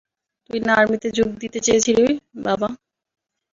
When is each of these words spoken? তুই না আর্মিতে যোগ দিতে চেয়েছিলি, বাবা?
তুই 0.45 0.59
না 0.61 0.73
আর্মিতে 0.79 1.07
যোগ 1.17 1.29
দিতে 1.41 1.59
চেয়েছিলি, 1.65 2.05
বাবা? 2.45 2.67